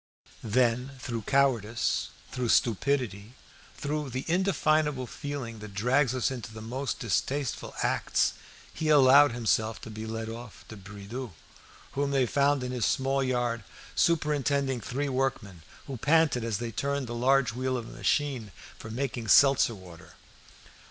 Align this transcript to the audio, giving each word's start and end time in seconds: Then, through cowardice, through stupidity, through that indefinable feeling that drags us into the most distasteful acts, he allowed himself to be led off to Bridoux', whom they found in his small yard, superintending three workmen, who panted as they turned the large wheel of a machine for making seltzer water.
Then, 0.43 0.93
through 0.97 1.25
cowardice, 1.29 2.09
through 2.31 2.49
stupidity, 2.49 3.33
through 3.77 4.09
that 4.09 4.27
indefinable 4.27 5.05
feeling 5.05 5.59
that 5.59 5.75
drags 5.75 6.15
us 6.15 6.31
into 6.31 6.51
the 6.51 6.59
most 6.59 6.97
distasteful 6.97 7.75
acts, 7.83 8.33
he 8.73 8.89
allowed 8.89 9.31
himself 9.33 9.79
to 9.81 9.91
be 9.91 10.07
led 10.07 10.27
off 10.27 10.65
to 10.69 10.75
Bridoux', 10.75 11.33
whom 11.91 12.09
they 12.09 12.25
found 12.25 12.63
in 12.63 12.71
his 12.71 12.83
small 12.85 13.23
yard, 13.23 13.63
superintending 13.93 14.81
three 14.81 15.07
workmen, 15.07 15.61
who 15.85 15.97
panted 15.97 16.43
as 16.43 16.57
they 16.57 16.71
turned 16.71 17.05
the 17.05 17.13
large 17.13 17.53
wheel 17.53 17.77
of 17.77 17.87
a 17.87 17.91
machine 17.91 18.51
for 18.79 18.89
making 18.89 19.27
seltzer 19.27 19.75
water. 19.75 20.15